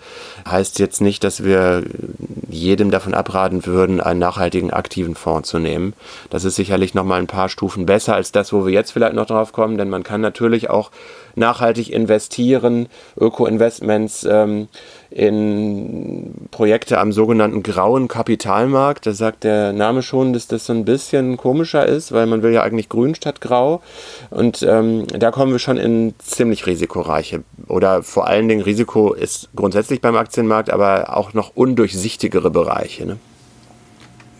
[0.47, 1.83] heißt jetzt nicht, dass wir
[2.49, 5.93] jedem davon abraten würden, einen nachhaltigen aktiven Fonds zu nehmen.
[6.29, 9.25] Das ist sicherlich nochmal ein paar Stufen besser als das, wo wir jetzt vielleicht noch
[9.25, 10.91] drauf kommen, denn man kann natürlich auch
[11.35, 12.87] nachhaltig investieren investieren
[13.19, 14.67] Öko-Investments ähm,
[15.11, 19.05] in Projekte am sogenannten grauen Kapitalmarkt.
[19.05, 22.51] Da sagt der Name schon, dass das so ein bisschen komischer ist, weil man will
[22.51, 23.81] ja eigentlich grün statt grau.
[24.29, 29.49] Und ähm, da kommen wir schon in ziemlich risikoreiche oder vor allen Dingen Risiko ist
[29.55, 33.05] grundsätzlich beim Aktienmarkt, aber auch noch undurchsichtigere Bereiche.
[33.05, 33.17] Ne?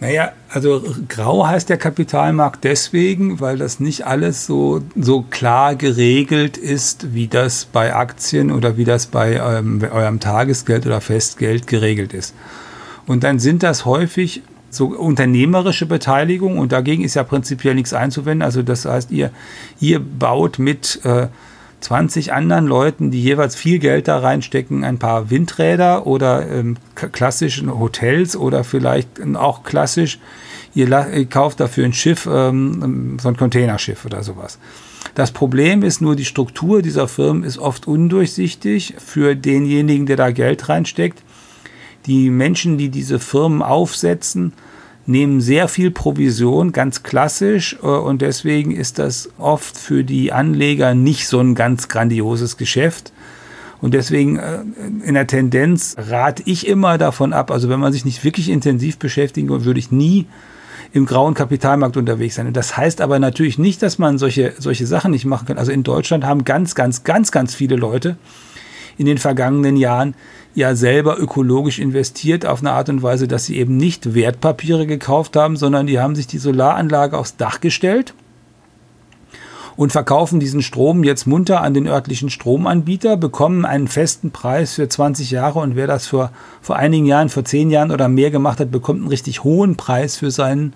[0.02, 6.58] Naja, also grau heißt der Kapitalmarkt deswegen, weil das nicht alles so, so klar geregelt
[6.58, 12.14] ist, wie das bei Aktien oder wie das bei ähm, eurem Tagesgeld oder Festgeld geregelt
[12.14, 12.34] ist.
[13.08, 18.44] Und dann sind das häufig so unternehmerische Beteiligung und dagegen ist ja prinzipiell nichts einzuwenden.
[18.44, 19.32] Also das heißt, ihr,
[19.82, 21.28] ihr baut mit äh,
[21.82, 27.80] 20 anderen Leuten, die jeweils viel Geld da reinstecken, ein paar Windräder oder ähm, klassischen
[27.80, 30.20] Hotels oder vielleicht auch klassisch,
[30.76, 34.60] ihr, ihr kauft dafür ein Schiff, ähm, so ein Containerschiff oder sowas.
[35.16, 40.32] Das Problem ist nur, die Struktur dieser Firmen ist oft undurchsichtig für denjenigen, der da
[40.32, 41.24] Geld reinsteckt.
[42.06, 44.54] Die Menschen, die diese Firmen aufsetzen,
[45.06, 50.94] nehmen sehr viel Provision, ganz klassisch, äh, und deswegen ist das oft für die Anleger
[50.94, 53.12] nicht so ein ganz grandioses Geschäft.
[53.82, 54.60] Und deswegen äh,
[55.04, 58.98] in der Tendenz rate ich immer davon ab, also wenn man sich nicht wirklich intensiv
[58.98, 60.28] beschäftigen würde, würde ich nie
[60.92, 62.48] im grauen Kapitalmarkt unterwegs sein.
[62.48, 65.58] Und das heißt aber natürlich nicht, dass man solche, solche Sachen nicht machen kann.
[65.58, 68.18] Also in Deutschland haben ganz, ganz, ganz, ganz viele Leute
[69.00, 70.14] in den vergangenen Jahren
[70.54, 75.38] ja selber ökologisch investiert auf eine Art und Weise, dass sie eben nicht Wertpapiere gekauft
[75.38, 78.14] haben, sondern die haben sich die Solaranlage aufs Dach gestellt
[79.78, 84.90] und verkaufen diesen Strom jetzt munter an den örtlichen Stromanbieter, bekommen einen festen Preis für
[84.90, 86.32] 20 Jahre und wer das vor,
[86.62, 90.18] vor einigen Jahren, vor zehn Jahren oder mehr gemacht hat, bekommt einen richtig hohen Preis
[90.18, 90.74] für seinen,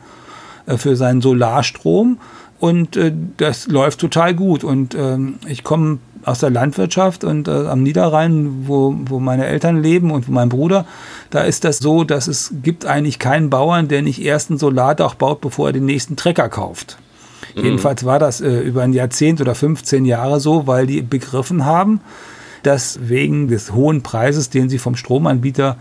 [0.66, 2.20] äh, für seinen Solarstrom
[2.62, 7.52] und äh, das läuft total gut und ähm, ich komme aus der Landwirtschaft und äh,
[7.52, 10.86] am Niederrhein, wo, wo meine Eltern leben und mein Bruder,
[11.30, 15.16] da ist das so, dass es gibt eigentlich keinen Bauern, der nicht erst ein Solardach
[15.16, 16.98] baut, bevor er den nächsten Trecker kauft.
[17.56, 17.64] Mhm.
[17.64, 22.02] Jedenfalls war das äh, über ein Jahrzehnt oder 15 Jahre so, weil die begriffen haben,
[22.64, 25.78] dass wegen des hohen Preises, den sie vom Stromanbieter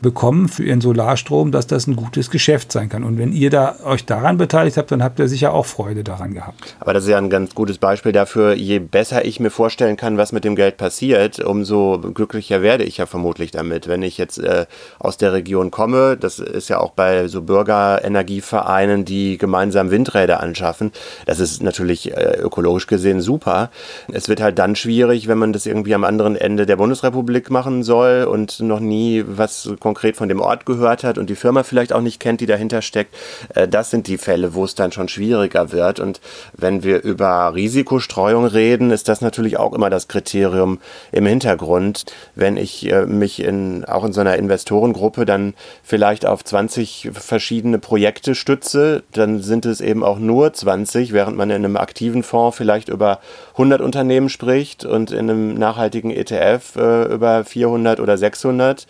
[0.00, 3.04] bekommen für ihren Solarstrom, dass das ein gutes Geschäft sein kann.
[3.04, 6.34] Und wenn ihr da euch daran beteiligt habt, dann habt ihr sicher auch Freude daran
[6.34, 6.76] gehabt.
[6.80, 10.18] Aber das ist ja ein ganz gutes Beispiel dafür, je besser ich mir vorstellen kann,
[10.18, 13.88] was mit dem Geld passiert, umso glücklicher werde ich ja vermutlich damit.
[13.88, 14.66] Wenn ich jetzt äh,
[14.98, 20.92] aus der Region komme, das ist ja auch bei so Bürgerenergievereinen, die gemeinsam Windräder anschaffen,
[21.26, 23.70] das ist natürlich äh, ökologisch gesehen super.
[24.12, 27.82] Es wird halt dann schwierig, wenn man das irgendwie am anderen Ende der Bundesrepublik machen
[27.82, 31.92] soll und noch nie was konkret von dem Ort gehört hat und die Firma vielleicht
[31.92, 33.14] auch nicht kennt, die dahinter steckt.
[33.54, 36.00] Äh, das sind die Fälle, wo es dann schon schwieriger wird.
[36.00, 36.20] Und
[36.54, 40.78] wenn wir über Risikostreuung reden, ist das natürlich auch immer das Kriterium
[41.12, 42.04] im Hintergrund.
[42.34, 47.78] Wenn ich äh, mich in, auch in so einer Investorengruppe dann vielleicht auf 20 verschiedene
[47.78, 52.56] Projekte stütze, dann sind es eben auch nur 20, während man in einem aktiven Fonds
[52.56, 53.20] vielleicht über
[53.52, 58.86] 100 Unternehmen spricht und in einem nachhaltigen ETF äh, über 400 oder 600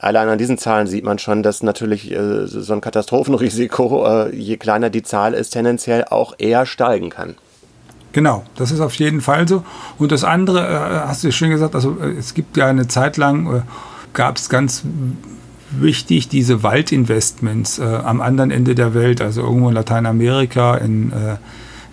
[0.00, 4.56] allein an diesen Zahlen sieht man schon, dass natürlich äh, so ein Katastrophenrisiko, äh, je
[4.56, 7.36] kleiner die Zahl ist, tendenziell auch eher steigen kann.
[8.14, 9.64] Genau, das ist auf jeden Fall so.
[9.98, 13.16] Und das andere, äh, hast du schön gesagt, also äh, es gibt ja eine Zeit
[13.16, 13.60] lang, äh,
[14.12, 14.84] gab es ganz
[15.72, 21.12] wichtig diese Waldinvestments äh, am anderen Ende der Welt, also irgendwo in Lateinamerika, in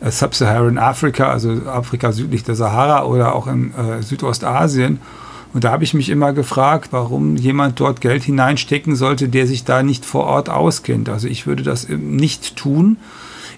[0.07, 4.99] Sub-Saharan Afrika, also Afrika südlich der Sahara oder auch in Südostasien.
[5.53, 9.65] Und da habe ich mich immer gefragt, warum jemand dort Geld hineinstecken sollte, der sich
[9.65, 11.09] da nicht vor Ort auskennt.
[11.09, 12.97] Also ich würde das nicht tun.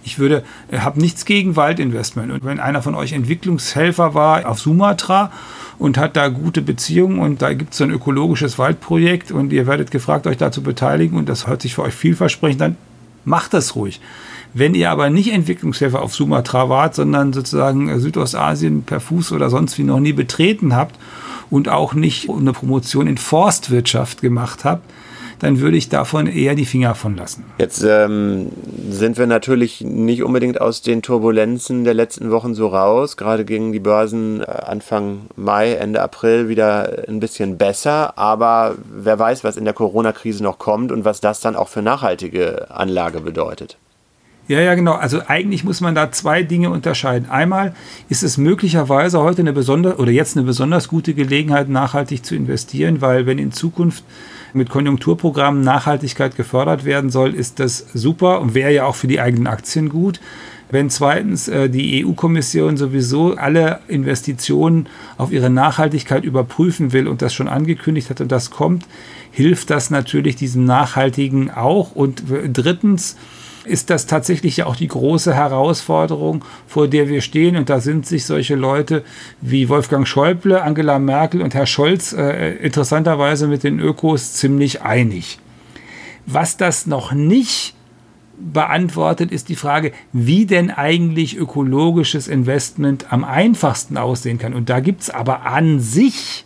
[0.04, 2.32] Ich würde, äh, habe nichts gegen Waldinvestment.
[2.32, 5.32] Und wenn einer von euch Entwicklungshelfer war auf Sumatra
[5.78, 9.68] und hat da gute Beziehungen und da gibt es so ein ökologisches Waldprojekt und ihr
[9.68, 12.76] werdet gefragt, euch da zu beteiligen und das hört sich für euch vielversprechend, dann
[13.24, 14.02] macht das ruhig.
[14.54, 19.78] Wenn ihr aber nicht Entwicklungshelfer auf Sumatra wart, sondern sozusagen Südostasien per Fuß oder sonst
[19.78, 20.96] wie noch nie betreten habt
[21.50, 24.82] und auch nicht eine Promotion in Forstwirtschaft gemacht habe,
[25.44, 27.44] dann würde ich davon eher die Finger von lassen.
[27.58, 28.48] Jetzt ähm,
[28.90, 33.18] sind wir natürlich nicht unbedingt aus den Turbulenzen der letzten Wochen so raus.
[33.18, 38.18] Gerade gingen die Börsen äh, Anfang Mai, Ende April wieder ein bisschen besser.
[38.18, 41.82] Aber wer weiß, was in der Corona-Krise noch kommt und was das dann auch für
[41.82, 43.78] nachhaltige Anlage bedeutet.
[44.48, 44.94] Ja, ja, genau.
[44.94, 47.30] Also eigentlich muss man da zwei Dinge unterscheiden.
[47.30, 47.74] Einmal
[48.10, 53.00] ist es möglicherweise heute eine besonders oder jetzt eine besonders gute Gelegenheit, nachhaltig zu investieren,
[53.00, 54.04] weil wenn in Zukunft
[54.54, 59.22] mit Konjunkturprogrammen Nachhaltigkeit gefördert werden soll, ist das super und wäre ja auch für die
[59.22, 60.20] eigenen Aktien gut.
[60.70, 67.34] Wenn zweitens äh, die EU-Kommission sowieso alle Investitionen auf ihre Nachhaltigkeit überprüfen will und das
[67.34, 68.86] schon angekündigt hat und das kommt,
[69.32, 71.92] hilft das natürlich diesem Nachhaltigen auch.
[71.96, 73.18] Und drittens,
[73.66, 77.56] ist das tatsächlich ja auch die große Herausforderung, vor der wir stehen.
[77.56, 79.04] Und da sind sich solche Leute
[79.42, 85.40] wie Wolfgang Schäuble, Angela Merkel und Herr Scholz äh, interessanterweise mit den Ökos ziemlich einig.
[86.26, 87.76] Was das noch nicht
[88.38, 94.54] beantwortet, ist die Frage, wie denn eigentlich ökologisches Investment am einfachsten aussehen kann.
[94.54, 96.46] Und da gibt es aber an sich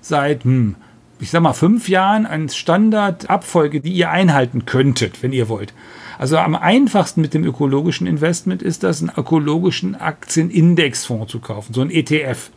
[0.00, 0.76] seit, hm,
[1.20, 5.72] ich sag mal, fünf Jahren eine Standardabfolge, die ihr einhalten könntet, wenn ihr wollt.
[6.18, 11.80] Also am einfachsten mit dem ökologischen Investment ist das, einen ökologischen Aktienindexfonds zu kaufen, so
[11.80, 12.50] ein ETF.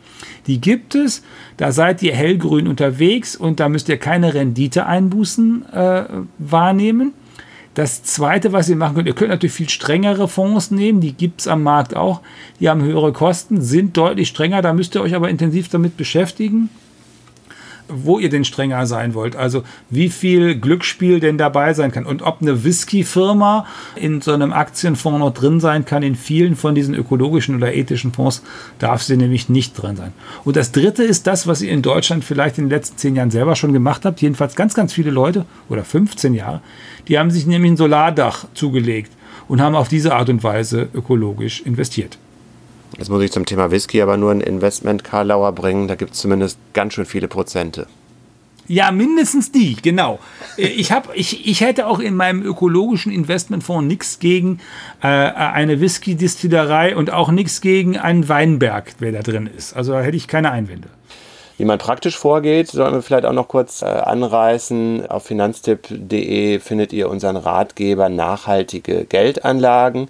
[0.46, 1.22] Die gibt es,
[1.56, 6.04] da seid ihr hellgrün unterwegs und da müsst ihr keine Renditeeinbußen äh,
[6.38, 7.12] wahrnehmen.
[7.74, 11.42] Das zweite, was ihr machen könnt, ihr könnt natürlich viel strengere Fonds nehmen, die gibt
[11.42, 12.22] es am Markt auch.
[12.58, 16.70] Die haben höhere Kosten, sind deutlich strenger, da müsst ihr euch aber intensiv damit beschäftigen
[17.88, 19.36] wo ihr denn strenger sein wollt.
[19.36, 24.52] Also wie viel Glücksspiel denn dabei sein kann und ob eine Whisky-Firma in so einem
[24.52, 26.02] Aktienfonds noch drin sein kann.
[26.02, 28.42] In vielen von diesen ökologischen oder ethischen Fonds
[28.78, 30.12] darf sie nämlich nicht drin sein.
[30.44, 33.30] Und das Dritte ist das, was ihr in Deutschland vielleicht in den letzten zehn Jahren
[33.30, 34.20] selber schon gemacht habt.
[34.20, 36.60] Jedenfalls ganz, ganz viele Leute oder 15 Jahre,
[37.08, 39.12] die haben sich nämlich ein Solardach zugelegt
[39.48, 42.18] und haben auf diese Art und Weise ökologisch investiert.
[42.98, 45.88] Jetzt muss ich zum Thema Whisky aber nur ein Investment Karlauer bringen.
[45.88, 47.86] Da gibt es zumindest ganz schön viele Prozente.
[48.68, 50.18] Ja, mindestens die, genau.
[50.56, 54.60] Äh, ich, hab, ich, ich hätte auch in meinem ökologischen Investmentfonds nichts gegen
[55.02, 59.76] äh, eine Whisky-Distillerei und auch nichts gegen einen Weinberg, wer da drin ist.
[59.76, 60.88] Also da hätte ich keine Einwände.
[61.58, 65.06] Wie man praktisch vorgeht, sollen wir vielleicht auch noch kurz äh, anreißen.
[65.06, 70.08] Auf finanztipp.de findet ihr unseren Ratgeber Nachhaltige Geldanlagen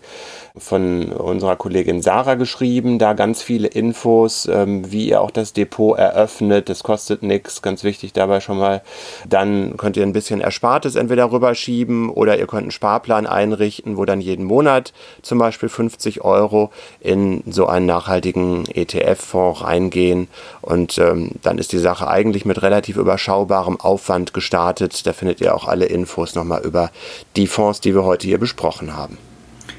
[0.59, 2.99] von unserer Kollegin Sarah geschrieben.
[2.99, 6.69] Da ganz viele Infos, ähm, wie ihr auch das Depot eröffnet.
[6.69, 8.83] Das kostet nichts, ganz wichtig dabei schon mal.
[9.29, 14.05] Dann könnt ihr ein bisschen Erspartes entweder rüberschieben oder ihr könnt einen Sparplan einrichten, wo
[14.05, 14.93] dann jeden Monat
[15.23, 20.29] zum Beispiel 50 Euro in so einen nachhaltigen ETF-Fonds reingehen.
[20.63, 25.07] Und ähm, dann ist die Sache eigentlich mit relativ überschaubarem Aufwand gestartet.
[25.07, 26.91] Da findet ihr auch alle Infos nochmal über
[27.37, 29.19] die Fonds, die wir heute hier besprochen haben.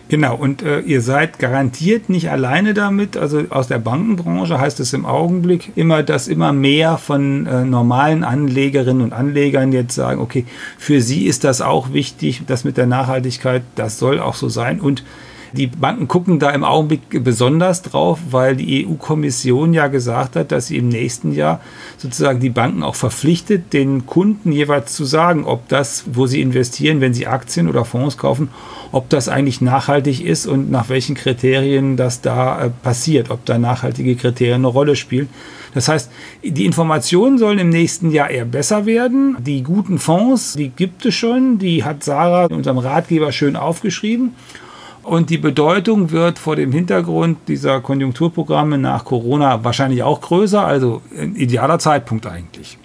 [0.10, 3.18] Genau, und äh, ihr seid garantiert nicht alleine damit.
[3.18, 8.24] Also aus der Bankenbranche heißt es im Augenblick immer, dass immer mehr von äh, normalen
[8.24, 10.46] Anlegerinnen und Anlegern jetzt sagen, okay,
[10.78, 14.80] für sie ist das auch wichtig, das mit der Nachhaltigkeit, das soll auch so sein.
[14.80, 15.04] Und
[15.54, 20.68] die Banken gucken da im Augenblick besonders drauf, weil die EU-Kommission ja gesagt hat, dass
[20.68, 21.62] sie im nächsten Jahr
[21.98, 27.02] sozusagen die Banken auch verpflichtet, den Kunden jeweils zu sagen, ob das, wo sie investieren,
[27.02, 28.50] wenn sie Aktien oder Fonds kaufen,
[28.92, 33.58] ob das eigentlich nachhaltig ist und nach welchen Kriterien das da äh, passiert, ob da
[33.58, 35.30] nachhaltige Kriterien eine Rolle spielen.
[35.74, 36.10] Das heißt,
[36.44, 39.38] die Informationen sollen im nächsten Jahr eher besser werden.
[39.40, 44.34] Die guten Fonds, die gibt es schon, die hat Sarah in unserem Ratgeber schön aufgeschrieben.
[45.08, 51.02] Und die Bedeutung wird vor dem Hintergrund dieser Konjunkturprogramme nach Corona wahrscheinlich auch größer, also
[51.18, 52.78] ein idealer Zeitpunkt eigentlich.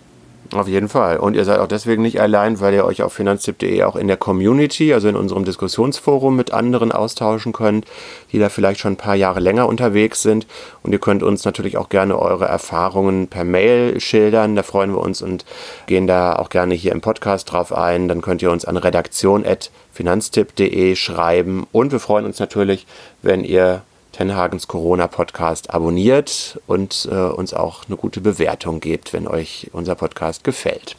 [0.52, 1.16] Auf jeden Fall.
[1.16, 4.18] Und ihr seid auch deswegen nicht allein, weil ihr euch auf finanztipp.de auch in der
[4.18, 7.86] Community, also in unserem Diskussionsforum mit anderen austauschen könnt,
[8.32, 10.46] die da vielleicht schon ein paar Jahre länger unterwegs sind.
[10.82, 14.54] Und ihr könnt uns natürlich auch gerne eure Erfahrungen per Mail schildern.
[14.54, 15.46] Da freuen wir uns und
[15.86, 18.08] gehen da auch gerne hier im Podcast drauf ein.
[18.08, 21.66] Dann könnt ihr uns an redaktion.finanztipp.de schreiben.
[21.72, 22.86] Und wir freuen uns natürlich,
[23.22, 23.80] wenn ihr
[24.12, 30.44] Tenhagens Corona-Podcast abonniert und äh, uns auch eine gute Bewertung gebt, wenn euch unser Podcast
[30.44, 30.96] gefällt.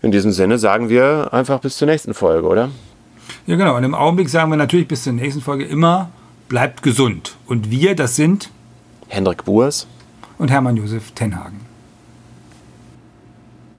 [0.00, 2.70] In diesem Sinne sagen wir einfach bis zur nächsten Folge, oder?
[3.46, 3.76] Ja, genau.
[3.76, 6.10] Und im Augenblick sagen wir natürlich bis zur nächsten Folge immer,
[6.48, 7.36] bleibt gesund.
[7.46, 8.50] Und wir, das sind
[9.08, 9.86] Hendrik Buers
[10.38, 11.67] und Hermann Josef Tenhagen.